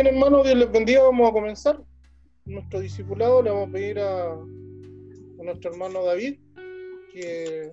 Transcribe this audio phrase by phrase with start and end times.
[0.00, 1.02] Bien, hermano, Dios les bendiga.
[1.02, 1.82] Vamos a comenzar
[2.44, 3.42] nuestro discipulado.
[3.42, 4.36] Le vamos a pedir a,
[5.42, 6.38] nuestro hermano David
[7.12, 7.72] que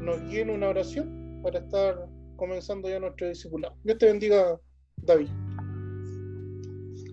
[0.00, 3.74] nos guíe una oración para estar comenzando ya nuestro discipulado.
[3.82, 4.60] Dios te bendiga,
[4.98, 5.26] David.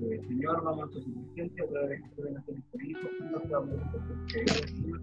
[0.04, 3.48] Eh, señor, vamos a tu suficiencia otra vez que ven a ser hijo, Señor, te
[3.48, 5.02] vamos a porque Señor,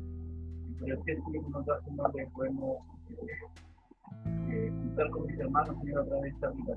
[0.68, 2.76] y por el tiempo que nos da, Señor, le podemos
[4.50, 6.76] eh, eh, juntar con mis hermanos, Señor, a través de esta vida.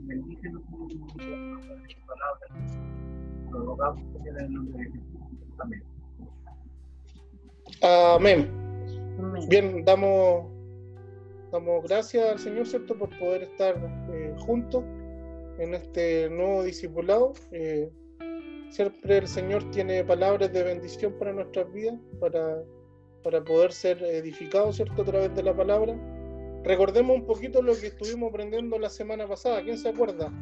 [0.00, 2.46] Bendícenos, Señor, con esta palabra.
[3.50, 5.22] Lo rogamos, en el nombre de Jesús.
[5.58, 5.82] Amén.
[7.82, 8.62] Amén.
[9.48, 10.46] Bien, damos,
[11.50, 13.76] damos gracias al Señor, ¿cierto?, por poder estar
[14.12, 14.84] eh, juntos
[15.58, 17.32] en este nuevo discipulado.
[17.52, 17.90] Eh,
[18.70, 22.62] siempre el Señor tiene palabras de bendición para nuestras vidas, para,
[23.22, 25.94] para poder ser edificados, ¿cierto?, a través de la palabra.
[26.64, 29.62] Recordemos un poquito lo que estuvimos aprendiendo la semana pasada.
[29.62, 30.32] ¿Quién se acuerda?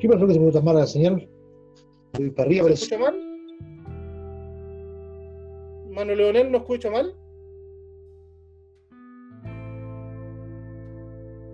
[0.00, 1.28] ¿Qué pasó que se puede tomar la señal?
[2.12, 3.32] Para arriba, ¿Me escucha mal?
[5.90, 7.14] ¿Mano Leonel no escucha mal?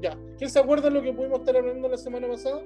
[0.01, 0.19] Ya.
[0.39, 2.63] ¿Quién se acuerda de lo que pudimos estar aprendiendo la semana pasada?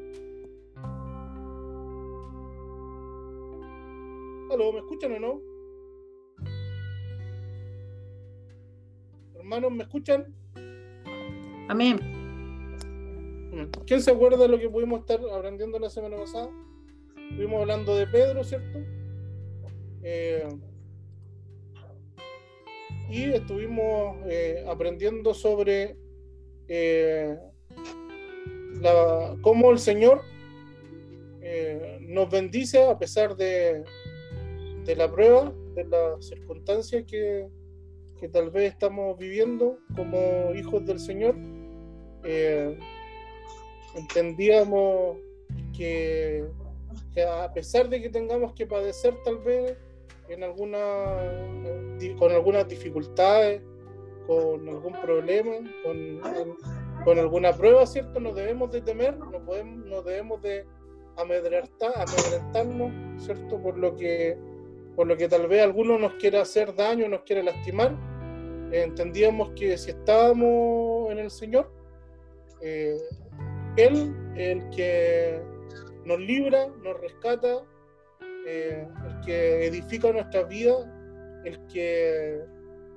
[4.52, 4.72] ¿Aló?
[4.72, 5.51] ¿Me escuchan o no?
[9.42, 10.32] Hermanos, ¿me escuchan?
[11.68, 11.98] Amén.
[13.84, 16.48] ¿Quién se acuerda de lo que pudimos estar aprendiendo la semana pasada?
[17.28, 18.78] Estuvimos hablando de Pedro, ¿cierto?
[20.04, 20.46] Eh,
[23.10, 25.96] y estuvimos eh, aprendiendo sobre
[26.68, 27.36] eh,
[29.40, 30.22] cómo el Señor
[31.98, 33.82] nos bendice a pesar de,
[34.84, 37.48] de la prueba, de las circunstancias que,
[38.22, 41.34] que tal vez estamos viviendo como hijos del Señor,
[42.22, 42.78] eh,
[43.96, 45.16] entendíamos
[45.76, 46.44] que,
[47.28, 49.76] a pesar de que tengamos que padecer tal vez
[50.28, 50.78] en alguna,
[52.16, 53.60] con algunas dificultades,
[54.28, 56.20] con algún problema, con,
[57.04, 58.20] con, alguna prueba, ¿cierto?
[58.20, 60.64] No debemos de temer, no, podemos, no debemos de
[61.16, 63.60] amedrentar, amedrentarnos, ¿cierto?
[63.60, 64.38] Por lo que
[64.94, 67.96] por lo que tal vez alguno nos quiera hacer daño, nos quiere lastimar,
[68.72, 71.70] entendíamos que si estábamos en el Señor,
[72.62, 72.96] eh,
[73.76, 75.40] Él, el que
[76.04, 77.62] nos libra, nos rescata,
[78.46, 80.72] eh, el que edifica nuestra vida,
[81.44, 82.40] el que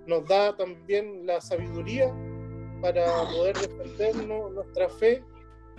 [0.07, 2.13] nos da también la sabiduría
[2.81, 5.23] para poder defendernos nuestra fe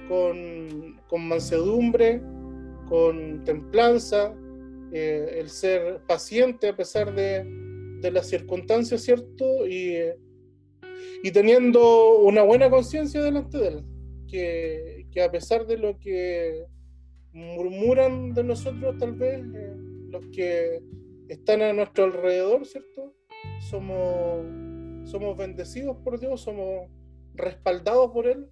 [0.09, 2.21] con, mansedumbre,
[2.89, 4.35] con templanza,
[4.93, 7.66] eh, el ser paciente a pesar de,
[8.07, 9.67] de las circunstancias, ¿cierto?
[9.67, 9.97] Y,
[11.23, 13.85] y teniendo una buena conciencia delante de él,
[14.29, 16.65] que, que, a pesar de lo que
[17.33, 19.75] murmuran de nosotros tal vez, eh,
[20.09, 20.83] los que
[21.29, 23.15] están a nuestro alrededor, ¿cierto?
[23.61, 26.89] Somos, somos bendecidos por Dios, somos
[27.35, 28.47] respaldados por Él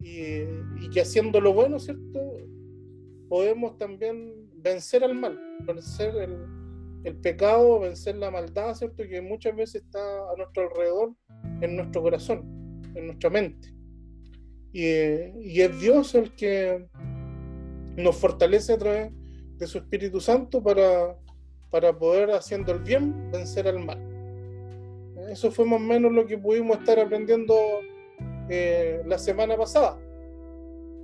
[0.00, 2.20] y, que haciendo lo bueno, ¿cierto?
[3.28, 6.55] Podemos también vencer al mal, vencer el,
[7.06, 9.04] el pecado, vencer la maldad, ¿cierto?
[9.08, 11.14] Que muchas veces está a nuestro alrededor,
[11.60, 13.72] en nuestro corazón, en nuestra mente.
[14.72, 14.86] Y,
[15.40, 16.88] y es Dios el que
[17.96, 19.12] nos fortalece a través
[19.56, 21.16] de su Espíritu Santo para,
[21.70, 24.02] para poder, haciendo el bien, vencer al mal.
[25.30, 27.54] Eso fue más o menos lo que pudimos estar aprendiendo
[28.48, 29.96] eh, la semana pasada.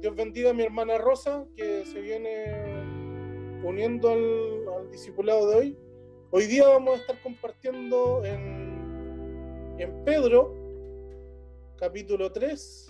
[0.00, 5.78] Dios bendiga a mi hermana Rosa, que se viene uniendo al discipulado de hoy.
[6.34, 10.54] Hoy día vamos a estar compartiendo en, en Pedro,
[11.76, 12.88] capítulo 3,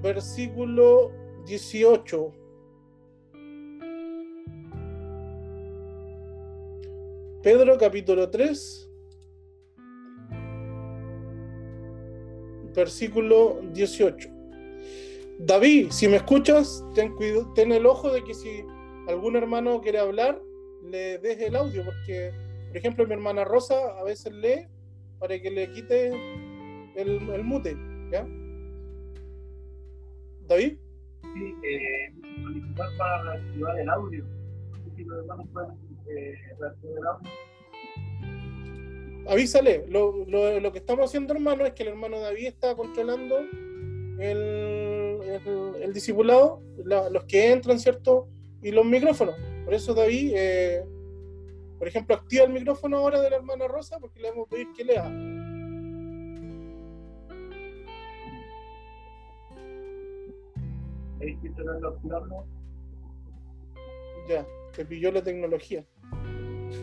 [0.00, 1.10] versículo
[1.46, 2.32] 18.
[7.42, 8.90] Pedro capítulo 3,
[12.72, 14.28] versículo 18.
[15.40, 17.16] David, si me escuchas, ten,
[17.56, 18.64] ten el ojo de que si
[19.08, 20.40] algún hermano quiere hablar,
[20.90, 22.32] le deje el audio, porque,
[22.68, 24.66] por ejemplo, mi hermana Rosa a veces lee
[25.18, 26.08] para que le quite
[26.96, 27.76] el, el mute,
[28.10, 28.26] ¿ya?
[30.46, 30.78] David.
[31.34, 32.12] Sí, eh,
[32.42, 34.24] solicitar para activar el audio.
[34.96, 35.70] Si los hermanos pueden
[36.08, 37.30] eh, reactivar el audio.
[39.28, 43.40] Avísale, lo, lo, lo, que estamos haciendo, hermano, es que el hermano David está controlando
[44.18, 48.28] el, el, el discipulado, la, los que entran, ¿cierto?
[48.62, 49.34] Y los micrófonos.
[49.68, 50.82] Por eso David, eh,
[51.78, 54.66] por ejemplo, activa el micrófono ahora de la hermana Rosa porque le vamos a pedir
[54.74, 55.04] que lea.
[64.26, 65.84] Ya, te pilló la tecnología.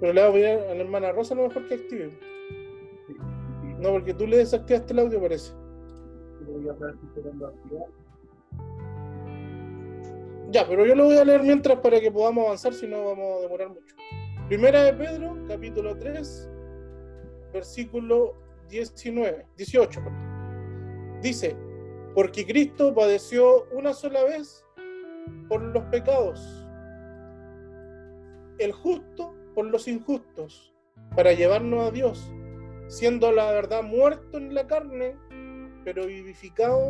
[0.00, 2.16] Pero le voy a pedir a la hermana Rosa a lo mejor que active.
[3.80, 5.52] No, porque tú le desactivaste el audio, parece.
[6.46, 6.74] Voy a
[10.50, 13.38] Ya, pero yo lo voy a leer mientras para que podamos avanzar, si no vamos
[13.38, 13.94] a demorar mucho.
[14.48, 16.50] Primera de Pedro, capítulo 3,
[17.52, 18.34] versículo
[18.70, 20.00] 19, 18.
[20.02, 21.20] perdón.
[21.20, 21.54] Dice,
[22.14, 24.64] porque Cristo padeció una sola vez
[25.50, 26.66] por los pecados,
[28.58, 30.74] el justo por los injustos,
[31.14, 32.32] para llevarnos a Dios,
[32.86, 35.14] siendo la verdad muerto en la carne,
[35.84, 36.88] pero vivificado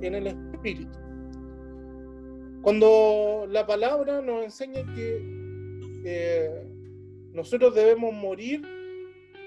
[0.00, 1.05] en el Espíritu.
[2.66, 5.22] Cuando la palabra nos enseña que
[6.04, 6.66] eh,
[7.32, 8.60] nosotros debemos morir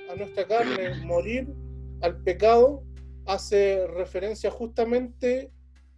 [0.10, 1.50] a nuestra carne, morir
[2.00, 2.82] al pecado,
[3.26, 5.52] hace referencia justamente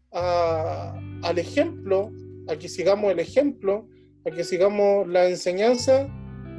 [0.09, 2.11] al ejemplo,
[2.47, 3.87] a que sigamos el ejemplo,
[4.25, 6.07] a que sigamos la enseñanza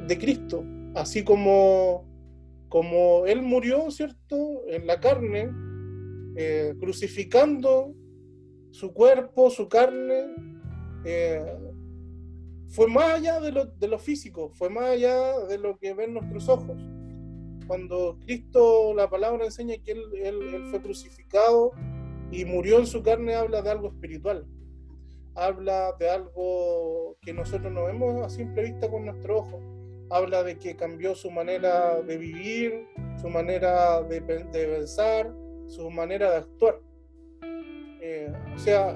[0.07, 0.63] de Cristo,
[0.95, 2.05] así como,
[2.69, 5.51] como Él murió, ¿cierto?, en la carne,
[6.37, 7.93] eh, crucificando
[8.71, 10.52] su cuerpo, su carne,
[11.05, 11.43] eh,
[12.73, 16.75] fue más allá de lo, físico, fue más allá de lo que ven nuestros ojos.
[17.67, 21.71] Cuando Cristo, la palabra enseña que él, fue crucificado
[22.31, 24.47] y murió en su carne, habla de algo espiritual.
[25.35, 29.59] Habla de algo que nosotros no vemos a simple vista con nuestro ojo.
[30.09, 32.87] Habla de que cambió su manera de vivir,
[33.21, 35.31] su manera de pensar,
[35.67, 36.79] su manera de actuar.
[38.01, 38.95] Eh, o sea,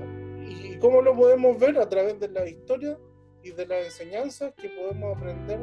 [0.77, 1.77] ¿y y cómo lo podemos ver?
[1.77, 2.97] A través de la historia
[3.43, 5.59] y de las enseñanzas que podemos aprender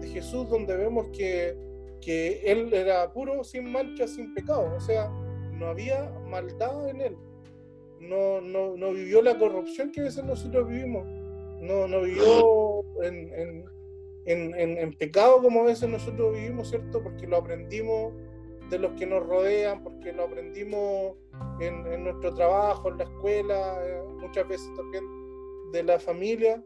[0.00, 1.56] de Jesús, donde vemos que,
[2.00, 4.74] que Él era puro, sin mancha, sin pecado.
[4.76, 5.08] O sea,
[5.52, 7.16] no había maldad en Él.
[8.00, 11.04] No, no, no vivió la corrupción que a veces nosotros vivimos.
[11.60, 17.02] No, no vivió en, en, en- en pecado como a veces nosotros vivimos, ¿cierto?
[17.02, 18.12] Porque lo aprendimos
[18.70, 21.16] de los que nos rodean, porque lo aprendimos
[21.60, 25.04] en, nuestro trabajo, en la escuela, eh, muchas veces también
[25.72, 26.62] de la familia.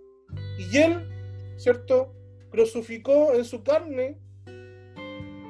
[0.59, 1.09] Y él,
[1.57, 2.13] ¿cierto?
[2.51, 4.19] Crucificó en su carne,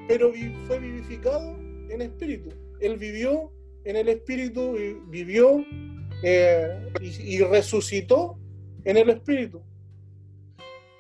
[0.08, 0.32] pero
[0.66, 1.56] fue vivificado
[1.88, 2.50] en espíritu.
[2.81, 3.52] Él vivió
[3.84, 4.76] en el espíritu
[5.08, 5.64] vivió
[6.22, 8.38] eh, y, y resucitó
[8.84, 9.60] en el espíritu.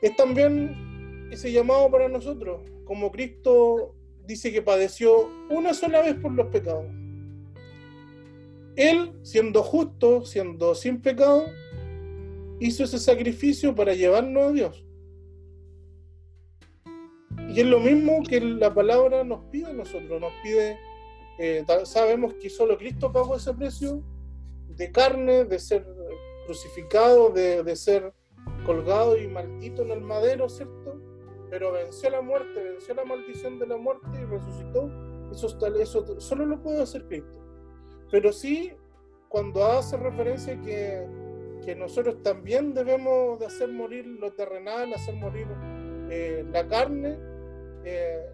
[0.00, 3.94] Es también ese llamado para nosotros, como Cristo
[4.26, 6.86] dice que padeció una sola vez por los pecados.
[8.76, 11.44] Él, siendo justo, siendo sin pecado,
[12.60, 14.86] hizo ese sacrificio para llevarnos a Dios.
[17.48, 20.78] Y es lo mismo que la palabra nos pide a nosotros, nos pide,
[21.38, 24.02] eh, sabemos que solo Cristo pagó ese precio
[24.68, 25.86] de carne, de ser
[26.46, 28.14] crucificado, de, de ser
[28.64, 31.01] colgado y maldito en el madero, ¿cierto?
[31.52, 34.90] Pero venció la muerte, venció la maldición de la muerte y resucitó.
[35.30, 37.44] Eso, está- eso solo lo puede hacer Cristo.
[38.10, 38.72] Pero sí,
[39.28, 41.06] cuando hace referencia que,
[41.62, 45.46] que nosotros también debemos de hacer morir lo terrenal, hacer morir
[46.10, 47.18] eh, la carne,
[47.84, 48.24] eh,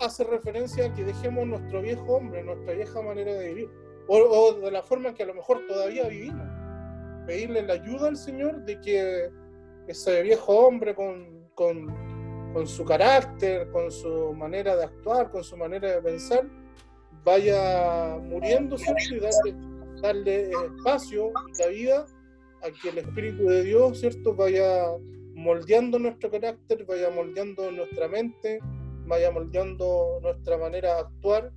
[0.00, 3.68] hace referencia a que dejemos nuestro viejo hombre, nuestra vieja manera de vivir,
[4.08, 6.46] o, o de la forma en que a lo mejor todavía vivimos.
[7.26, 9.30] Pedirle la ayuda al Señor de que
[9.86, 11.86] ese viejo hombre con, con,
[12.52, 16.48] con su carácter, con su manera de actuar, con su manera de pensar,
[17.24, 19.02] vaya muriendo, ¿cierto?
[19.14, 22.06] Y darle, darle espacio y cabida
[22.62, 24.34] a que el Espíritu de Dios, ¿cierto?
[24.34, 24.84] Vaya
[25.34, 28.58] moldeando nuestro carácter, vaya moldeando nuestra mente,
[29.06, 31.52] vaya moldeando nuestra manera de actuar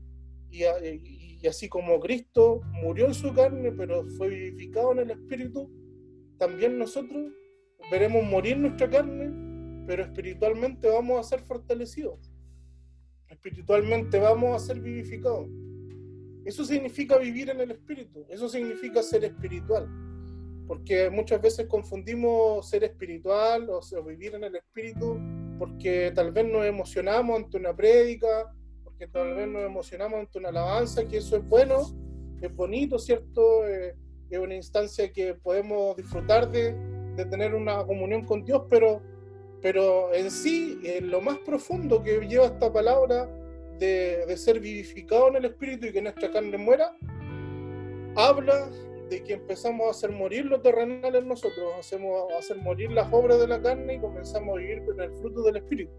[0.49, 5.11] y, y- y así como Cristo murió en su carne, pero fue vivificado en el
[5.11, 5.69] Espíritu,
[6.39, 7.31] también nosotros
[7.91, 9.29] veremos morir nuestra carne,
[9.87, 12.31] pero espiritualmente vamos a ser fortalecidos.
[13.27, 15.49] Espiritualmente vamos a ser vivificados.
[16.45, 19.89] Eso significa vivir en el Espíritu, eso significa ser espiritual
[20.67, 25.17] porque muchas veces confundimos ser espiritual o sea, vivir en el espíritu
[25.57, 28.53] porque tal vez nos emocionamos ante una prédica,
[28.83, 31.81] porque tal vez nos emocionamos ante una alabanza, que eso es bueno,
[32.41, 33.67] es bonito, ¿cierto?
[33.67, 33.95] Eh,
[34.29, 36.73] es una instancia que podemos disfrutar de,
[37.15, 39.01] de tener una comunión con Dios, pero,
[39.61, 43.29] pero en sí, en lo más profundo que lleva esta palabra
[43.79, 46.95] de, de ser vivificado en el espíritu y que nuestra carne muera,
[48.15, 48.69] habla
[49.09, 53.11] de que empezamos a hacer morir lo terrenal en nosotros, hacemos a hacer morir las
[53.11, 55.91] obras de la carne y comenzamos a vivir con el fruto del Espíritu.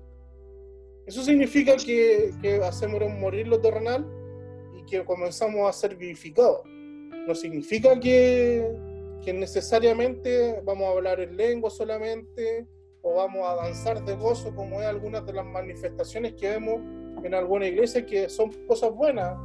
[1.07, 4.07] Eso significa que, que hacemos morir lo terrenal
[4.77, 6.61] y que comenzamos a ser vivificados.
[6.67, 8.71] no significa que,
[9.25, 12.67] que necesariamente vamos a hablar en lengua solamente
[13.03, 16.81] o vamos a danzar de gozo como es algunas de las manifestaciones que vemos
[17.25, 19.37] en alguna iglesia que son cosas buenas,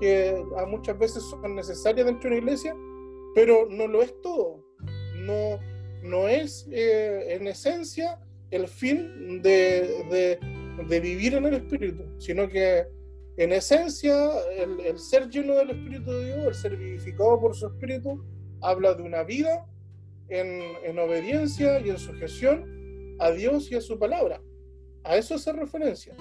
[0.00, 2.76] que muchas veces son necesarias dentro de una iglesia,
[3.34, 4.64] pero no lo es todo.
[5.16, 5.58] No,
[6.02, 12.48] no es eh, en esencia el fin de, de, de, vivir en el Espíritu, sino
[12.48, 12.84] que
[13.36, 14.14] en esencia
[14.50, 18.22] el, el, ser lleno del Espíritu de Dios, el ser vivificado por su Espíritu,
[18.60, 19.66] habla de una vida
[20.28, 22.81] en, en obediencia y en sujeción
[23.22, 24.42] a Dios y a su palabra.
[25.04, 26.14] A eso hace referencia.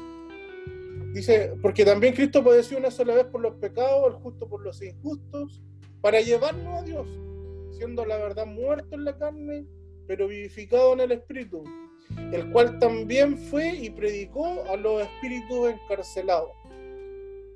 [1.14, 4.82] Dice, porque también Cristo padeció una sola vez por los pecados, el justo por los
[4.82, 5.62] injustos,
[6.00, 7.08] para llevarnos a Dios,
[7.76, 9.66] siendo la verdad muerto en la carne,
[10.08, 11.64] pero vivificado en el Espíritu,
[12.32, 16.52] el cual también fue y predicó a los espíritus encarcelados.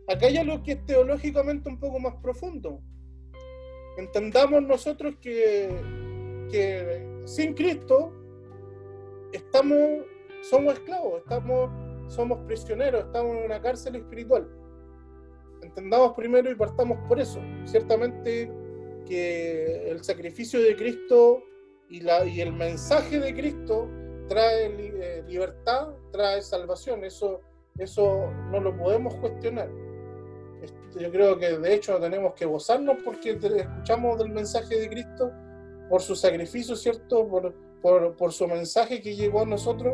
[0.07, 2.81] Acá hay algo que es teológicamente un poco más profundo.
[3.97, 5.69] Entendamos nosotros que,
[6.51, 8.11] que sin Cristo
[9.33, 10.05] estamos,
[10.41, 11.69] somos esclavos, estamos
[12.07, 14.47] somos prisioneros, estamos en una cárcel espiritual.
[15.61, 17.39] Entendamos primero y partamos por eso.
[17.65, 18.51] Ciertamente
[19.05, 21.43] que el sacrificio de Cristo
[21.89, 23.89] y, la, y el mensaje de Cristo
[24.27, 27.03] trae eh, libertad, trae salvación.
[27.03, 27.41] Eso,
[27.77, 29.69] eso no lo podemos cuestionar.
[30.61, 35.31] Este, yo creo que de hecho tenemos que gozarnos porque escuchamos del mensaje de Cristo
[35.89, 37.27] por su sacrificio, ¿cierto?
[37.27, 37.53] Por,
[37.85, 39.93] por, por su mensaje que llegó a nosotros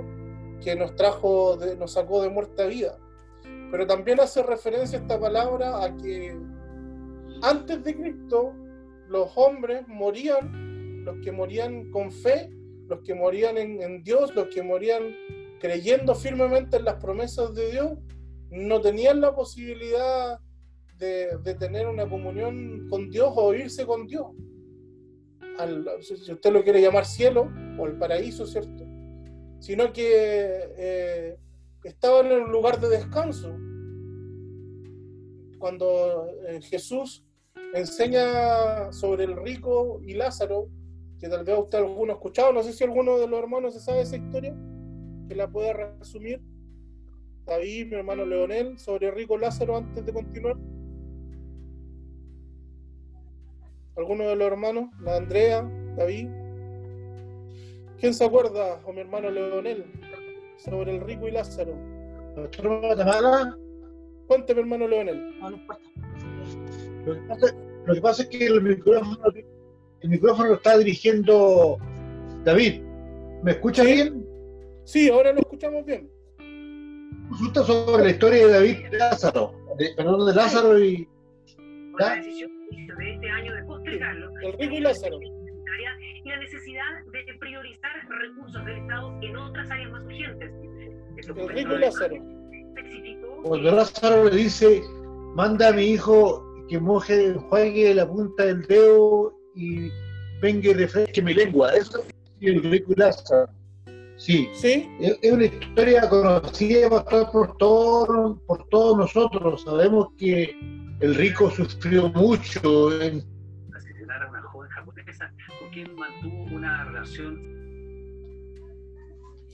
[0.64, 2.98] que nos trajo, de, nos sacó de muerte a vida.
[3.70, 6.34] Pero también hace referencia esta palabra a que
[7.42, 8.54] antes de Cristo
[9.10, 12.50] los hombres morían, los que morían con fe,
[12.88, 15.14] los que morían en, en Dios, los que morían
[15.60, 17.92] creyendo firmemente en las promesas de Dios,
[18.52, 20.40] no tenían la posibilidad
[20.98, 24.28] de, de, tener una comunión con Dios o irse con Dios.
[25.60, 28.86] Al, si usted lo quiere llamar cielo o el paraíso, ¿cierto?
[29.62, 31.38] sino que eh,
[31.84, 33.56] estaban en un lugar de descanso.
[35.60, 37.24] Cuando eh, Jesús
[37.76, 40.68] enseña sobre el rico y Lázaro,
[41.20, 43.80] que tal vez usted alguno ha escuchado, no sé si alguno de los hermanos se
[43.80, 44.56] sabe esa historia,
[45.30, 46.42] que la puede resumir.
[47.46, 50.58] David, mi hermano Leonel, sobre rico Lázaro antes de continuar.
[54.02, 54.90] ¿Alguno de los hermanos?
[55.02, 55.62] La Andrea,
[55.96, 56.28] David.
[58.00, 59.86] ¿Quién se acuerda, o mi hermano Leonel,
[60.58, 61.78] sobre el rico y Lázaro?
[64.26, 65.40] Cuénteme, hermano Leonel.
[67.06, 67.56] Lo que, pasa,
[67.86, 69.20] lo que pasa es que el micrófono,
[70.00, 71.78] el micrófono lo está dirigiendo
[72.44, 72.82] David.
[73.44, 74.26] ¿Me escucha bien?
[74.84, 76.10] Sí, ahora lo escuchamos bien.
[77.30, 79.54] Consulta sobre la historia de David y Lázaro.
[79.78, 81.08] De, perdón, de Lázaro y.
[81.56, 82.50] Con la decisión
[82.98, 85.20] de este año de El rico y Lázaro
[86.24, 90.52] y la necesidad de priorizar recursos del Estado en otras áreas más urgentes.
[91.18, 92.16] El rico Lázaro.
[93.44, 94.82] Cuando Lázaro le dice,
[95.36, 99.90] manda a mi hijo que moje, juegue la punta del dedo y
[100.42, 101.74] venga y refresque mi lengua.
[101.74, 103.52] Eso es el rico Lázaro.
[104.18, 104.48] Sí.
[104.54, 104.88] ¿Sí?
[105.00, 109.64] Es, es una historia conocida por todos por todos nosotros.
[109.64, 110.56] Sabemos que
[111.00, 113.26] el rico sufrió mucho en
[115.30, 117.52] japonesa con quien mantuvo una relación.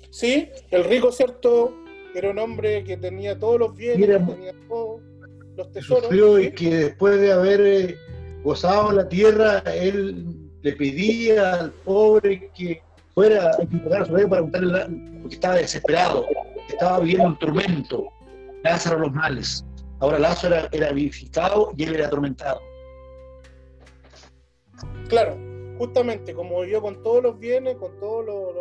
[0.09, 1.73] Sí, el rico, ¿cierto?
[2.15, 5.01] Era un hombre que tenía todos los bienes, Era- tenía todos
[5.55, 6.03] los tesoros.
[6.05, 7.97] sufrió y que después de haber eh,
[8.43, 10.25] gozado la tierra, él
[10.61, 12.81] le pedía al pobre que
[13.13, 14.87] fuera a equivocar a su vida para contarle la-
[15.21, 16.25] porque estaba desesperado,
[16.69, 18.07] estaba viviendo un tormento,
[18.63, 19.65] Lázaro los males.
[19.99, 22.59] Ahora Lázaro era, era vivificado y él era atormentado.
[25.09, 25.37] Claro,
[25.77, 28.53] justamente como vivió con todos los bienes, con todos los,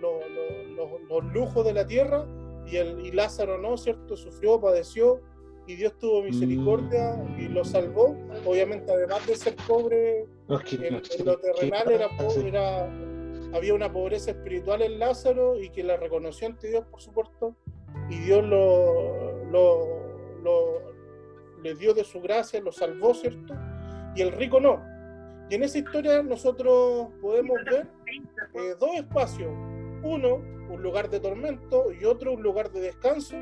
[0.00, 2.26] los- los- lujos de la tierra,
[2.66, 4.16] y, el, y Lázaro no, ¿cierto?
[4.16, 5.20] Sufrió, padeció,
[5.66, 8.16] y Dios tuvo misericordia y lo salvó.
[8.44, 10.26] Obviamente, además de ser pobre
[10.86, 10.94] en,
[11.24, 12.92] lo terrenal, era pobre, era-
[13.52, 17.56] había una pobreza espiritual en Lázaro y que la reconoció ante Dios, por supuesto,
[18.10, 19.86] y Dios lo, lo-
[20.42, 20.82] lo-
[21.62, 23.54] le dio de su gracia, lo salvó, ¿cierto?
[24.14, 24.82] Y el rico no.
[25.48, 27.86] Y en esa historia nosotros podemos ver
[28.54, 29.50] eh, dos espacios.
[30.02, 30.36] Uno,
[30.70, 33.36] un lugar de tormento y otro, un lugar de descanso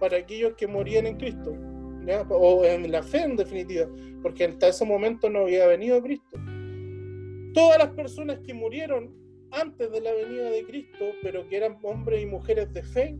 [0.00, 1.56] para aquellos que morían en Cristo.
[2.04, 2.22] ¿ya?
[2.22, 3.88] O en la fe, en definitiva,
[4.22, 6.38] porque hasta ese momento no había venido Cristo.
[7.54, 9.14] Todas las personas que murieron
[9.52, 13.16] antes de la venida de Cristo, pero que eran hombres y mujeres de fe,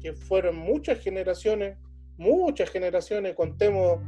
[0.00, 1.78] que fueron muchas generaciones,
[2.18, 4.00] muchas generaciones, contemos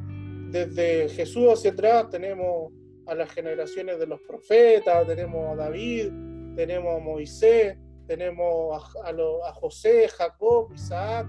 [0.50, 2.72] desde Jesús hacia atrás, tenemos
[3.06, 6.08] a las generaciones de los profetas, tenemos a David,
[6.56, 11.26] tenemos a Moisés, tenemos a, José, Jacob, Isaac,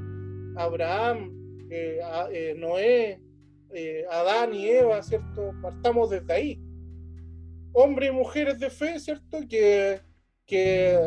[0.56, 3.22] Abraham, eh, a- eh, Noé,
[3.74, 5.52] eh, Adán y Eva, ¿cierto?
[5.62, 6.62] Partamos desde ahí.
[7.74, 9.40] Hombres y mujeres de fe, ¿cierto?
[9.50, 10.00] Que,
[10.46, 10.98] que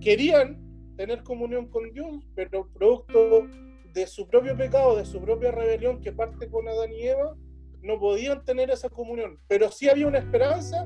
[0.00, 0.58] querían
[0.96, 3.46] tener comunión con Dios, pero producto
[3.92, 7.36] de su propio pecado, de su propia rebelión que parte con Adán y Eva,
[7.82, 9.38] no podían tener esa comunión.
[9.48, 10.84] Pero sí había una esperanza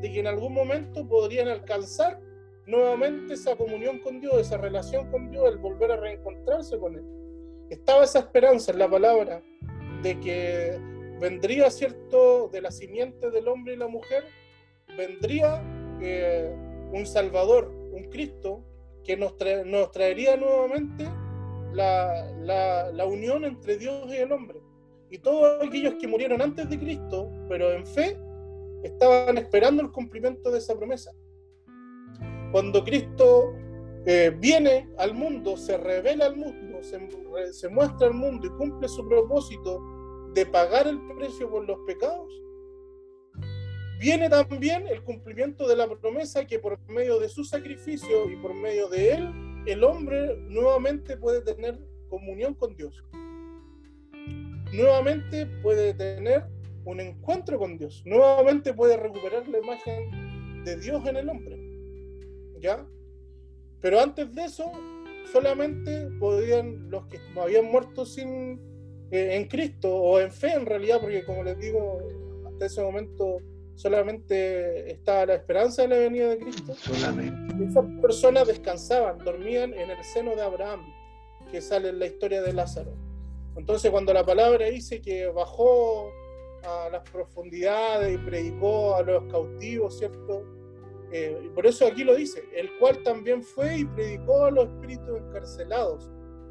[0.00, 2.20] de que en algún momento podrían alcanzar
[2.66, 7.04] nuevamente esa comunión con Dios, esa relación con Dios, el volver a reencontrarse con Él.
[7.70, 9.42] Estaba esa esperanza en la palabra
[10.02, 10.78] de que
[11.20, 14.24] vendría, ¿cierto?, de la simiente del hombre y la mujer,
[14.96, 15.62] vendría
[16.00, 16.54] eh,
[16.92, 18.62] un Salvador, un Cristo,
[19.02, 21.08] que nos, trae- nos traería nuevamente
[21.72, 24.60] la unión entre Dios y el hombre.
[25.10, 28.18] Y todos aquellos que murieron antes de Cristo, pero en fe,
[28.82, 31.12] estaban esperando el cumplimiento de esa promesa.
[32.52, 33.54] Cuando Cristo
[34.04, 36.98] eh, viene al mundo, se revela al mundo, se,
[37.52, 39.80] se muestra al mundo y cumple su propósito
[40.34, 42.30] de pagar el precio por los pecados,
[43.98, 48.54] viene también el cumplimiento de la promesa que por medio de su sacrificio y por
[48.54, 49.32] medio de él,
[49.66, 53.02] el hombre nuevamente puede tener comunión con Dios.
[54.72, 56.44] Nuevamente puede tener
[56.84, 58.02] un encuentro con Dios.
[58.04, 61.58] Nuevamente puede recuperar la imagen de Dios en el hombre.
[62.60, 62.86] ¿Ya?
[63.80, 64.70] Pero antes de eso,
[65.32, 68.60] solamente podían los que habían muerto sin
[69.10, 71.98] eh, en Cristo o en fe en realidad, porque como les digo,
[72.46, 73.38] hasta ese momento
[73.76, 76.74] solamente estaba la esperanza de la venida de Cristo.
[76.74, 77.64] Solamente.
[77.64, 80.80] Esas personas descansaban, dormían en el seno de Abraham,
[81.50, 83.05] que sale en la historia de Lázaro.
[83.56, 86.10] Entonces, cuando la palabra dice que bajó
[86.62, 90.44] a las profundidades y predicó a los cautivos, ¿cierto?
[91.12, 95.18] Eh, por eso aquí lo dice, el cual también fue y predicó a los espíritus
[95.18, 96.10] encarcelados,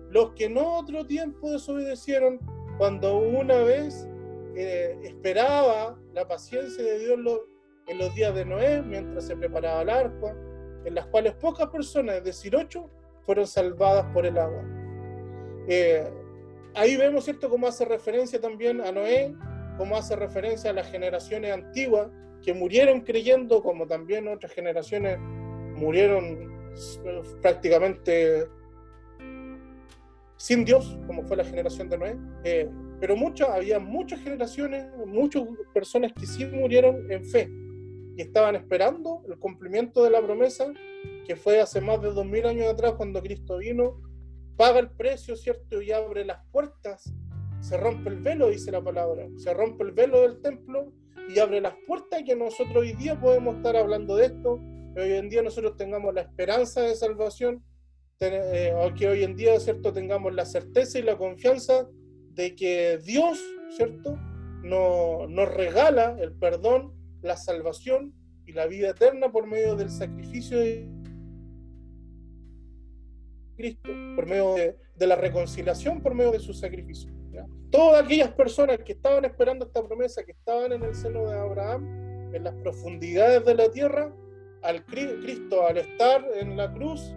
[0.09, 2.39] los que en otro tiempo desobedecieron
[2.77, 4.07] cuando una vez
[4.55, 7.19] eh, esperaba la paciencia de Dios
[7.87, 10.35] en los días de Noé, mientras se preparaba el arca,
[10.85, 12.89] en las cuales pocas personas, es decir, ocho,
[13.21, 14.63] fueron salvadas por el agua.
[15.67, 16.09] Eh,
[16.75, 19.33] ahí vemos, ¿cierto?, cómo hace referencia también a Noé,
[19.77, 22.09] cómo hace referencia a las generaciones antiguas
[22.43, 26.73] que murieron creyendo, como también otras generaciones murieron
[27.05, 28.47] eh, prácticamente
[30.37, 32.17] sin Dios, como fue la generación de Noé.
[32.43, 33.15] Eh, pero
[33.51, 37.49] había muchas generaciones, muchas personas que sí murieron en fe
[38.15, 40.71] y estaban esperando el cumplimiento de la promesa
[41.25, 44.01] que fue hace más de dos mil años atrás cuando Cristo vino,
[44.57, 45.81] paga el precio, ¿cierto?
[45.81, 47.13] Y abre las puertas,
[47.59, 50.91] se rompe el velo, dice la palabra, se rompe el velo del templo
[51.33, 54.59] y abre las puertas que nosotros hoy día podemos estar hablando de esto,
[54.93, 57.63] que hoy en día nosotros tengamos la esperanza de salvación,
[58.21, 59.91] eh, o que hoy en día, ¿cierto?
[59.91, 61.87] Tengamos la certeza y la confianza
[62.31, 63.37] de que Dios,
[63.75, 64.15] ¿cierto?
[64.63, 68.13] No- nos regala el perdón, la salvación
[68.45, 70.87] y la vida eterna por medio del sacrificio de
[73.55, 77.11] Cristo, por medio de, de la reconciliación, por medio de su sacrificio.
[77.31, 77.45] ¿ya?
[77.71, 82.31] Todas aquellas personas que estaban esperando esta promesa, que estaban en el seno de Abraham,
[82.33, 84.13] en las profundidades de la tierra,
[84.61, 87.13] al Cri- Cristo, al estar en la cruz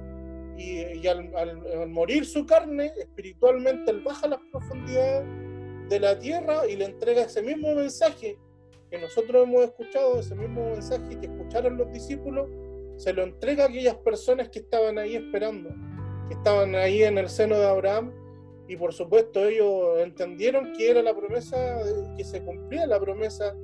[0.57, 5.25] y, y al, al- al morir su carne, espiritualmente él baja las profundidades
[5.89, 8.37] de la tierra y le entrega ese mismo mensaje
[8.91, 12.49] que nosotros hemos escuchado, ese mismo mensaje que escucharon los discípulos,
[12.97, 15.71] se lo entrega a aquellas personas que estaban ahí esperando,
[16.31, 18.13] estaban ahí en el seno de Abraham,
[18.69, 21.79] y por supuesto ellos entendieron que era la promesa,
[22.17, 23.57] que se cumplía la promesa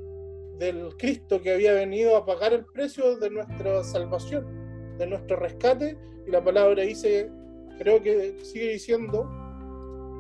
[0.59, 5.99] del Cristo que había venido a pagar el precio de nuestra salvación, de nuestro rescate,
[6.27, 7.31] y la palabra dice,
[7.79, 9.29] creo que sigue diciendo,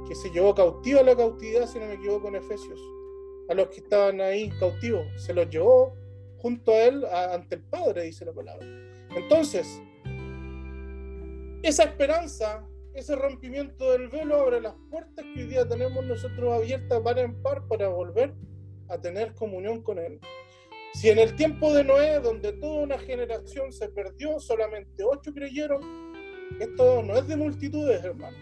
[0.07, 2.81] que se llevó cautiva la cautividad, si no me equivoco, en Efesios,
[3.49, 5.95] a los que estaban ahí cautivos, se los llevó
[6.39, 8.67] junto a él a- ante el Padre, dice la palabra.
[9.17, 9.81] Entonces,
[11.65, 17.01] esa esperanza, ese rompimiento del velo abre las puertas que hoy día tenemos nosotros abiertas
[17.01, 18.35] par en par para volver
[18.89, 20.21] a tener comunión con Él.
[20.93, 25.81] Si en el tiempo de Noé, donde toda una generación se perdió, solamente ocho creyeron,
[26.61, 28.37] esto no es de multitudes, hermano.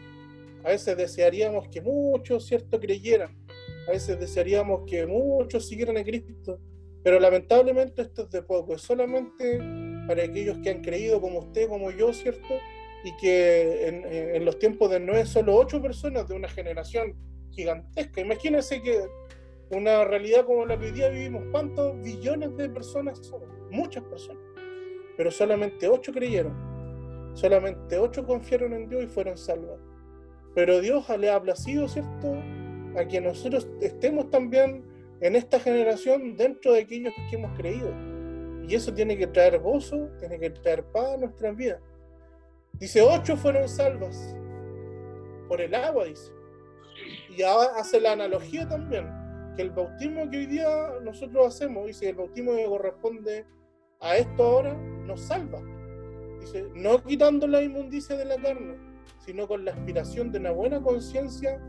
[0.64, 3.38] A veces desearíamos que muchos, ¿cierto?, creyeran.
[3.88, 6.58] A veces desearíamos que muchos siguieran a Cristo.
[7.04, 8.74] Pero lamentablemente esto es de poco.
[8.74, 9.58] Es solamente
[10.06, 12.58] para aquellos que han creído como usted, como yo, ¿cierto?
[13.04, 17.14] Y que en, los tiempos de Noé solo ocho personas de una generación
[17.50, 18.20] gigantesca.
[18.20, 19.06] Imagínense que
[19.70, 21.42] una realidad como la que hoy día vivimos.
[21.50, 23.48] ¿Cuántos billones de personas somos?
[23.70, 24.42] Muchas personas.
[25.16, 26.54] Pero solamente ocho creyeron.
[27.34, 29.80] Solamente ocho confiaron en Dios y fueron salvos.
[30.54, 32.36] Pero Dios le ha placido, ¿cierto?
[32.96, 34.84] A que nosotros estemos también
[35.20, 37.92] en esta generación dentro de aquellos que hemos creído.
[38.68, 41.80] Y eso tiene que traer gozo, tiene que traer paz a nuestras vidas.
[42.82, 44.34] Dice, ocho fueron salvas
[45.46, 46.32] por el agua, dice.
[47.30, 49.08] Y hace la analogía también,
[49.54, 53.46] que el bautismo que hoy día nosotros hacemos, dice, el bautismo que corresponde
[54.00, 55.62] a esto ahora, nos salva.
[56.40, 58.74] Dice, no quitando la inmundicia de la carne,
[59.24, 61.62] sino con la aspiración de una buena conciencia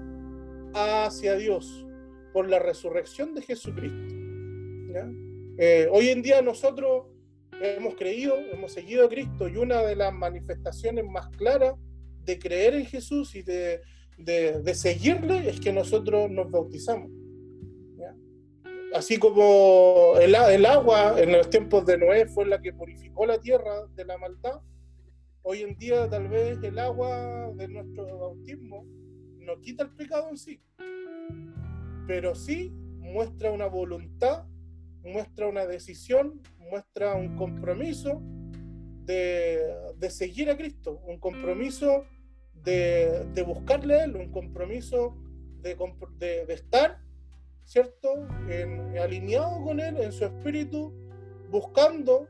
[0.74, 1.86] hacia Dios,
[2.34, 4.16] por la resurrección de Jesucristo.
[5.60, 7.04] Eh, hoy en día nosotros
[7.62, 11.76] hemos creído, hemos seguido a Cristo y una de las manifestaciones más claras
[12.26, 13.82] de creer en Jesús y de,
[14.74, 17.10] seguirle es que nosotros nos bautizamos.
[18.94, 23.40] Así como el, el, agua en los tiempos de Noé fue la que purificó la
[23.40, 24.62] tierra de la maldad,
[25.42, 28.86] hoy en día tal vez el agua de nuestro bautismo
[29.40, 30.62] no quita el pecado en sí,
[32.08, 34.46] pero sí muestra una voluntad,
[35.04, 38.22] muestra una decisión, muestra un compromiso
[39.06, 42.06] de, seguir a Cristo, un compromiso
[42.54, 45.18] de, buscarle a Él, un compromiso
[45.62, 45.76] de,
[46.20, 47.00] de estar,
[47.66, 48.28] ¿cierto?,
[49.02, 50.94] alineado con Él, en su espíritu,
[51.50, 52.28] buscando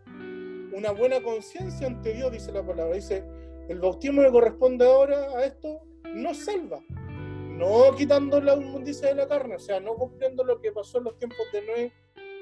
[0.73, 2.95] una buena conciencia ante Dios, dice la palabra.
[2.95, 3.23] Dice,
[3.69, 5.81] el bautismo que corresponde ahora a esto
[6.13, 10.71] no salva, no quitando la inmundicia de la carne, o sea, no cumpliendo lo que
[10.71, 11.93] pasó en los tiempos de Noé,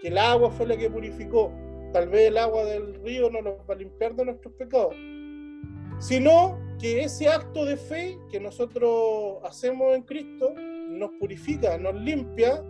[0.02, 1.52] que el agua fue la que purificó.
[1.94, 4.96] Tal vez el agua del río no nos va a limpiar de nuestros pecados,
[6.00, 12.64] sino que ese acto de fe que nosotros hacemos en Cristo nos purifica, nos limpia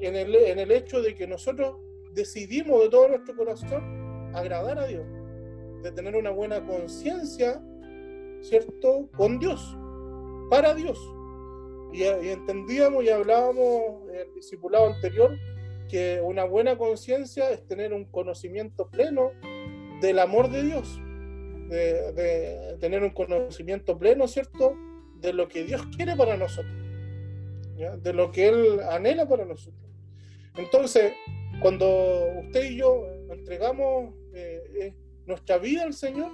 [0.00, 1.76] en el, en el hecho de que nosotros
[2.12, 5.04] decidimos de todo nuestro corazón agradar a Dios,
[5.82, 7.62] de tener una buena conciencia,
[8.40, 9.76] ¿cierto?, con Dios,
[10.50, 10.98] para Dios.
[11.92, 15.36] Y, entendíamos y hablábamos en el discipulado anterior
[15.88, 19.32] que una buena conciencia es tener un conocimiento pleno
[20.00, 21.00] del amor de Dios,
[21.68, 24.74] de, tener un conocimiento pleno, ¿cierto?,
[25.20, 26.74] de lo que Dios quiere para nosotros,
[28.02, 29.82] de lo que Él anhela para nosotros.
[30.56, 31.12] Entonces,
[31.60, 31.86] cuando
[32.44, 34.94] usted y yo entregamos eh, eh,
[35.26, 36.30] nuestra vida al Señor,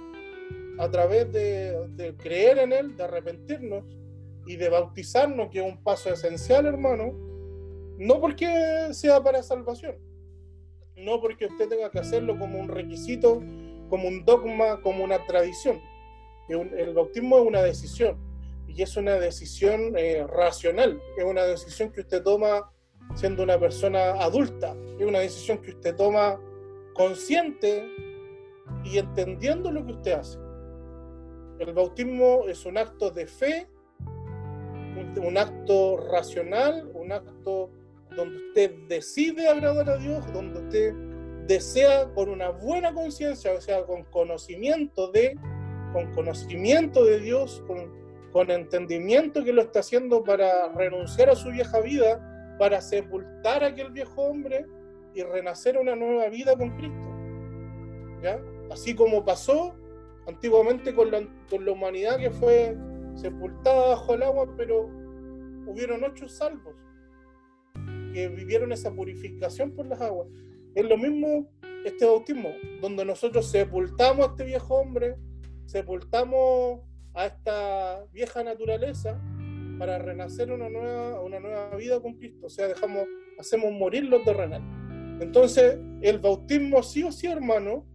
[0.79, 3.85] a través de, de creer en Él, de arrepentirnos,
[4.45, 7.13] y de bautizarnos, que es un paso esencial, hermano,
[7.97, 9.97] no porque sea para salvación,
[10.95, 13.41] no porque usted tenga que hacerlo como un requisito,
[13.89, 15.81] como un dogma, como una tradición.
[16.49, 18.17] El bautismo es una decisión
[18.67, 22.71] y es una decisión eh, racional, es una decisión que usted toma
[23.15, 26.39] siendo una persona adulta, es una decisión que usted toma
[26.93, 27.87] consciente
[28.83, 30.37] y entendiendo lo que usted hace.
[31.59, 33.67] El bautismo es un acto de fe
[35.21, 37.69] un acto racional, un acto
[38.15, 40.93] donde usted decide agradar a Dios, donde usted
[41.47, 45.37] desea con una buena conciencia, o sea, con conocimiento de,
[45.91, 48.03] con conocimiento de Dios, con,
[48.49, 53.91] entendimiento que lo está haciendo para renunciar a su vieja vida, para sepultar a aquel
[53.91, 54.65] viejo hombre
[55.13, 56.97] y renacer una nueva vida con Cristo.
[58.23, 58.41] ¿Ya?
[58.71, 59.75] Así como pasó
[60.27, 62.75] antiguamente con la, con la humanidad que fue
[63.13, 64.89] sepultada bajo el agua, pero
[65.67, 66.73] hubieron ocho salvos
[68.13, 70.27] que vivieron esa purificación por las aguas.
[70.75, 71.49] Es lo mismo
[71.85, 72.49] este bautismo,
[72.81, 75.15] donde nosotros sepultamos a este viejo hombre,
[75.65, 76.81] sepultamos
[77.13, 79.21] a esta vieja naturaleza
[79.77, 82.47] para renacer una nueva, una nueva vida con Cristo.
[82.47, 83.05] O sea, dejamos,
[83.37, 84.61] hacemos morir lo terrenal.
[85.21, 87.85] Entonces, el bautismo sí o sí, hermano,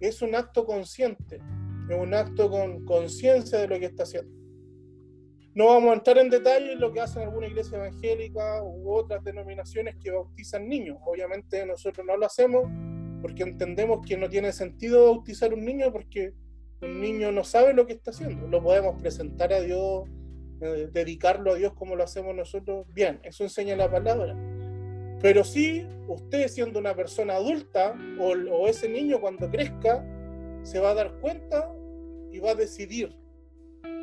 [0.00, 1.40] es un acto consciente,
[1.88, 4.41] es un acto con conciencia de lo que está haciendo.
[5.54, 9.22] No vamos a entrar en detalle en lo que hacen alguna iglesia evangélica u otras
[9.22, 10.96] denominaciones que bautizan niños.
[11.04, 12.70] Obviamente nosotros no lo hacemos
[13.20, 16.32] porque entendemos que no tiene sentido bautizar un niño porque
[16.80, 18.48] un niño no sabe lo que está haciendo.
[18.48, 20.08] Lo podemos presentar a Dios,
[20.62, 22.86] eh, dedicarlo a Dios como lo hacemos nosotros.
[22.94, 24.34] Bien, eso enseña la palabra.
[25.20, 30.02] Pero sí, usted siendo una persona adulta o, o ese niño cuando crezca,
[30.62, 31.70] se va a dar cuenta
[32.32, 33.14] y va a decidir,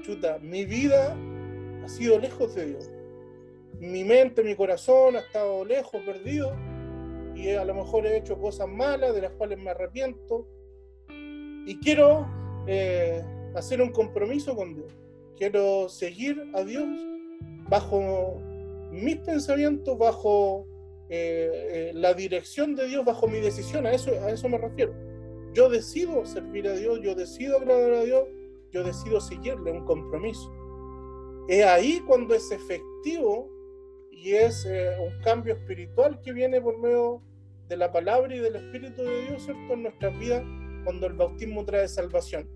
[0.04, 1.18] chuta, mi vida
[1.90, 2.90] sido lejos de Dios.
[3.80, 6.56] Mi mente, mi corazón ha estado lejos, perdido,
[7.36, 10.48] y a lo mejor he hecho cosas malas de las cuales me arrepiento.
[11.10, 12.28] Y quiero
[12.68, 13.24] eh,
[13.56, 14.92] hacer un compromiso con Dios.
[15.38, 16.88] Quiero seguir a Dios
[17.70, 18.42] bajo
[18.92, 20.66] mis pensamientos, bajo
[21.10, 24.94] eh, eh, la dirección de Dios bajo mi decisión, a eso, a eso me refiero.
[25.54, 28.28] Yo decido servir a Dios, yo decido agradar a Dios,
[28.72, 30.52] yo decido seguirle un compromiso.
[31.50, 33.50] Es ahí cuando es efectivo
[34.12, 37.24] y es eh, un cambio espiritual que viene por medio
[37.68, 39.74] de la palabra y del Espíritu de Dios, ¿cierto?
[39.74, 40.44] En nuestras vidas,
[40.84, 42.48] cuando el bautismo trae salvación.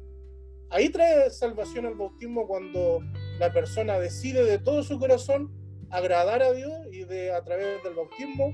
[0.69, 2.99] Ahí trae salvación el bautismo cuando
[3.39, 5.51] la persona decide de todo su corazón
[5.89, 8.53] agradar a Dios y de a través del bautismo,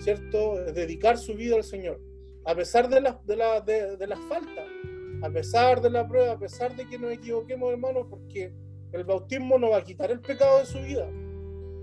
[0.00, 0.64] ¿cierto?
[0.72, 2.00] Dedicar su vida al Señor.
[2.44, 4.66] A pesar de las de la, de, de las faltas,
[5.22, 8.52] a pesar de la prueba, a pesar de que nos equivoquemos, hermanos, porque
[8.96, 11.06] el bautismo no va a quitar el pecado de su vida.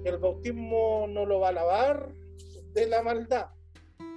[0.04, 2.10] El bautismo no lo va a lavar
[2.74, 3.48] de la maldad.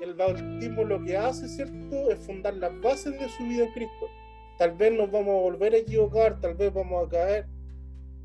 [0.01, 4.07] El bautismo lo que hace, ¿cierto?, es fundar las bases de su vida en Cristo.
[4.59, 7.47] Tal vez nos vamos a volver a equivocar, tal vez vamos a caer,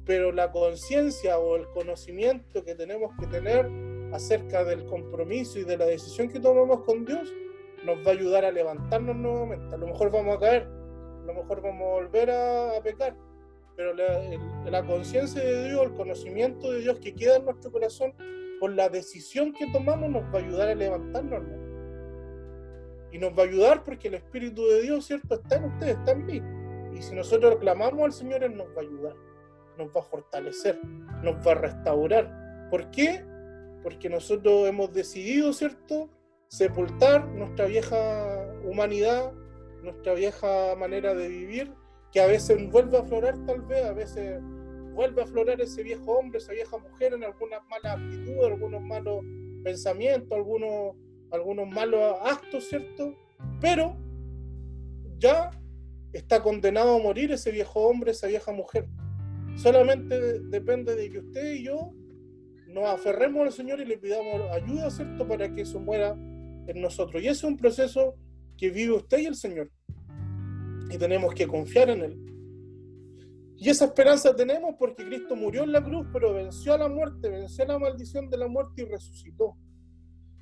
[0.05, 3.69] pero la conciencia o el conocimiento que tenemos que tener
[4.13, 7.31] acerca del compromiso y de la decisión que tomamos con Dios
[7.83, 9.75] nos va a ayudar a levantarnos nuevamente.
[9.75, 13.15] A lo mejor vamos a caer, a lo mejor vamos a volver a, a pecar,
[13.75, 14.21] pero la,
[14.69, 18.13] la conciencia de Dios, el conocimiento de Dios que queda en nuestro corazón
[18.59, 21.41] por la decisión que tomamos nos va a ayudar a levantarnos.
[23.11, 25.35] Y nos va a ayudar porque el Espíritu de Dios, ¿cierto?
[25.35, 26.41] Está en ustedes, está en mí.
[26.95, 29.15] Y si nosotros clamamos al Señor, Él nos va a ayudar,
[29.77, 30.79] nos va a fortalecer,
[31.23, 32.67] nos va a restaurar.
[32.69, 33.25] ¿Por qué?
[33.81, 36.09] Porque nosotros hemos decidido, ¿cierto?
[36.47, 37.97] Sepultar nuestra vieja
[38.63, 39.33] humanidad,
[39.81, 41.73] nuestra vieja manera de vivir,
[42.11, 44.41] que a veces vuelve a aflorar tal vez, a veces
[44.93, 49.23] vuelve a aflorar ese viejo hombre, esa vieja mujer en algunas malas actitudes, algunos malos
[49.63, 50.95] pensamientos, algunos,
[51.31, 53.15] algunos malos actos, ¿cierto?
[53.59, 53.97] Pero
[55.17, 55.51] ya
[56.11, 58.87] está condenado a morir ese viejo hombre, esa vieja mujer.
[59.55, 61.93] Solamente depende de que usted y yo
[62.67, 65.27] nos aferremos al Señor y le pidamos ayuda, ¿cierto?
[65.27, 66.11] Para que eso muera
[66.67, 67.21] en nosotros.
[67.21, 68.15] Y ese es un proceso
[68.57, 69.69] que vive usted y el Señor.
[70.91, 72.31] Y tenemos que confiar en Él.
[73.57, 77.29] Y esa esperanza tenemos porque Cristo murió en la cruz, pero venció a la muerte,
[77.29, 79.55] venció la maldición de la muerte y resucitó.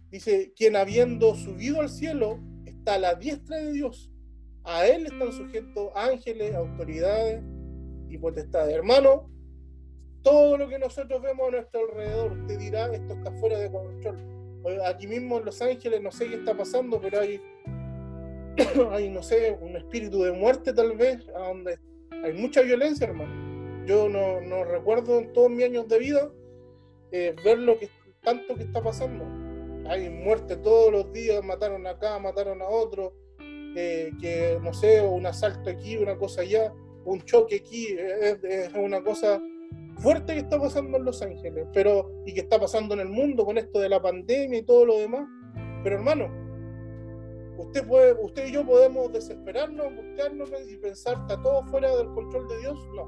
[0.10, 4.10] Dice, quien habiendo subido al cielo está a la diestra de Dios.
[4.64, 7.44] A Él están sujetos ángeles, autoridades
[8.08, 8.74] y potestades.
[8.74, 9.30] Hermano,
[10.24, 14.18] todo lo que nosotros vemos a nuestro alrededor, usted dirá, esto está fuera de control.
[14.86, 17.40] Aquí mismo en Los Ángeles, no sé qué está pasando, pero hay,
[18.92, 21.80] hay no sé, un espíritu de muerte tal vez, a donde
[22.24, 23.86] hay mucha violencia, hermano.
[23.86, 26.32] Yo no, no recuerdo en todos mis años de vida
[27.12, 27.90] eh, ver lo que
[28.22, 29.26] tanto que está pasando.
[29.90, 35.26] Hay muerte todos los días, mataron acá, mataron a otro, eh, que no sé, un
[35.26, 36.74] asalto aquí, una cosa allá,
[37.06, 39.42] un choque aquí, es, es una cosa
[39.98, 43.46] fuerte que está pasando en Los Ángeles, pero y que está pasando en el mundo
[43.46, 45.28] con esto de la pandemia y todo lo demás.
[45.84, 46.49] Pero hermano,
[47.60, 52.48] usted puede, usted y yo podemos desesperarnos, buscarnos y pensar está todo fuera del control
[52.48, 52.80] de Dios.
[52.96, 53.06] No,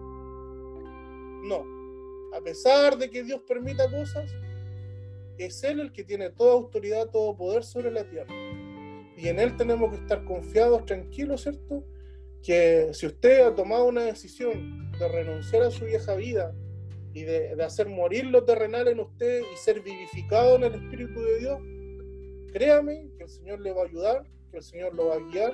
[1.43, 1.81] no.
[2.35, 4.31] A pesar de que Dios permita cosas,
[5.37, 8.33] es Él el que tiene toda autoridad, todo poder sobre la tierra.
[9.17, 11.85] Y en Él tenemos que estar confiados, tranquilos, ¿cierto?
[12.43, 16.53] Que si usted ha tomado una decisión de renunciar a su vieja vida,
[17.13, 21.19] y de, de, hacer morir lo terrenal en usted y ser vivificado en el Espíritu
[21.19, 21.59] de Dios,
[22.53, 25.53] créame que el Señor le va a ayudar, que el Señor lo va a guiar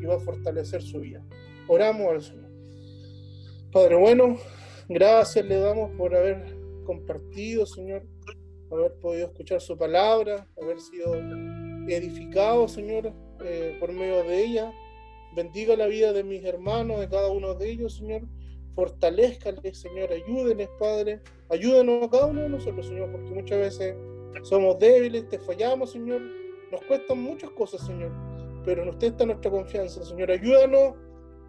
[0.00, 1.24] y va a fortalecer su vida.
[1.66, 2.50] Oramos al Señor.
[3.72, 4.36] Padre bueno,
[4.88, 8.06] gracias le damos por haber compartido, Señor,
[8.70, 11.14] haber podido escuchar su palabra, haber sido
[11.88, 13.12] edificado, Señor,
[13.44, 14.72] eh, por medio de ella.
[15.34, 18.22] Bendiga la vida de mis hermanos, de cada uno de ellos, Señor
[18.74, 23.96] fortalezcanles, Señor, ayúdenles, Padre, ayúdenos a cada uno de nosotros, Señor, porque muchas veces
[24.42, 26.20] somos débiles, te fallamos, Señor,
[26.70, 28.10] nos cuestan muchas cosas, Señor,
[28.64, 30.94] pero en usted está nuestra confianza, Señor, ayúdanos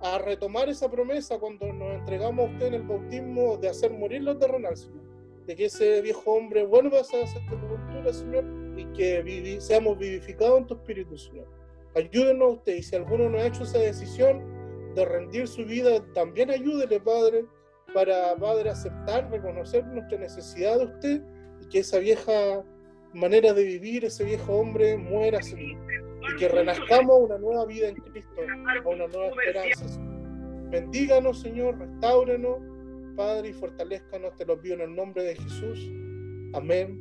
[0.02, 4.24] a retomar esa promesa cuando nos entregamos a usted en el bautismo de hacer morir
[4.24, 5.04] lo terrenal, Señor,
[5.46, 8.44] de que ese viejo hombre vuelva a esa sepultura, Señor,
[8.78, 11.48] y que vivi seamos vivificados en tu espíritu, Señor.
[11.96, 14.56] Ayúdenos a usted, y si alguno no ha hecho esa decisión,
[14.96, 17.46] de rendir su vida, también ayúdele, Padre,
[17.94, 21.22] para, Padre, aceptar, reconocer nuestra necesidad de usted
[21.62, 22.64] y que esa vieja
[23.14, 25.78] manera de vivir, ese viejo hombre muera, Señor.
[26.32, 28.42] Y que renazcamos una nueva vida en Cristo,
[28.86, 30.00] una nueva esperanza.
[30.70, 32.58] Bendíganos, Señor, restáurenos,
[33.16, 35.90] Padre, y fortalezcanos, te lo pido en el nombre de Jesús.
[36.54, 37.00] Amén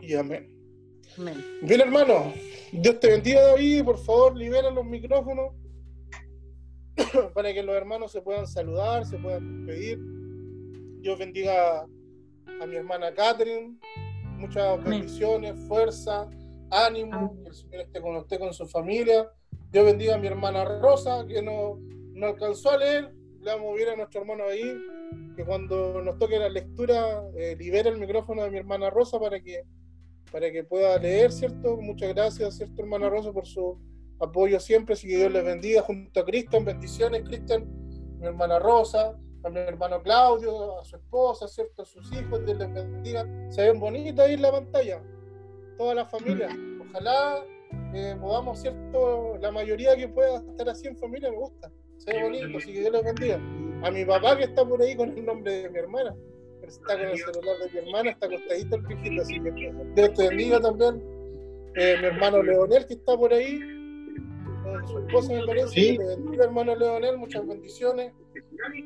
[0.00, 0.50] y amén.
[1.18, 1.44] Amén.
[1.62, 2.32] Bien, hermano,
[2.72, 5.52] Dios te bendiga, David, por favor, libera los micrófonos
[7.34, 9.98] para que los hermanos se puedan saludar, se puedan despedir.
[11.00, 13.78] Dios bendiga a mi hermana Catherine,
[14.38, 16.28] Muchas bendiciones, fuerza,
[16.70, 17.42] ánimo, Amén.
[17.42, 19.28] que el Señor esté con usted, con su familia.
[19.70, 21.78] Dios bendiga a mi hermana Rosa, que no,
[22.12, 23.14] no alcanzó a leer.
[23.40, 24.74] Le vamos a a nuestro hermano ahí,
[25.36, 29.38] que cuando nos toque la lectura, eh, libere el micrófono de mi hermana Rosa para
[29.40, 29.64] que,
[30.32, 31.76] para que pueda leer, ¿cierto?
[31.76, 33.78] Muchas gracias, ¿cierto, hermana Rosa, por su
[34.18, 34.94] apoyo siempre.
[34.94, 36.64] Así que Dios les bendiga junto a Cristian.
[36.64, 37.66] Bendiciones, Cristian,
[38.18, 41.82] mi hermana Rosa, a mi hermano Claudio, a su esposa, ¿cierto?
[41.82, 43.26] A sus hijos, Dios les bendiga.
[43.50, 45.02] Se ven bonitas ahí en la pantalla,
[45.76, 46.48] toda la familia.
[46.88, 47.44] Ojalá
[47.94, 49.38] eh, podamos, ¿cierto?
[49.40, 51.70] La mayoría que pueda estar así en familia me gusta.
[51.98, 53.40] Se ve bonito, así que Dios les bendiga.
[53.82, 56.14] A mi papá que está por ahí con el nombre de mi hermana.
[56.62, 59.50] Está con el celular de mi hermana, está acostadito el viejito, así que
[59.94, 61.02] Dios te bendiga también.
[61.76, 63.58] Eh, mi hermano Leonel que está por ahí,
[64.62, 65.68] con su esposa me parece.
[65.68, 65.98] Sí.
[65.98, 68.12] Le bendiga, hermano Leonel, muchas bendiciones.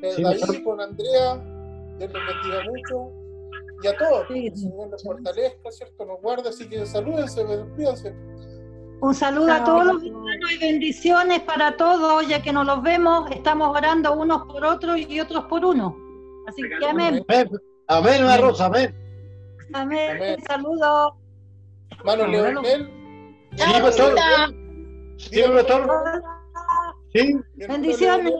[0.01, 1.35] Eh, Sí, David con Andrea,
[1.97, 3.18] Dios les bendiga mucho.
[3.81, 6.05] Y a todos, Sí, el Señor les fortalezca, ¿cierto?
[6.05, 8.13] Nos guarda, así que salúdense, despídense.
[9.01, 13.31] Un saludo a todos los hermanos y bendiciones para todos, ya que no los vemos,
[13.31, 15.95] estamos orando unos por otros y otros por uno.
[16.47, 17.23] Así que amén.
[17.29, 17.49] Amén,
[17.87, 18.93] amén, hermana Rosa, amén.
[19.73, 20.17] Amén.
[20.17, 20.43] Amén.
[20.45, 21.13] Saludos.
[21.91, 22.99] Hermano Leonel,
[23.55, 24.15] Sí, pastor.
[25.17, 25.89] Sí, pastor.
[27.13, 27.35] Sí.
[27.55, 28.33] Bendiciones.